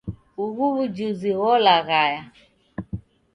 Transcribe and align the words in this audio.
Ugho 0.43 0.65
w'ujuzi 0.75 1.31
gholaghaya. 1.39 2.21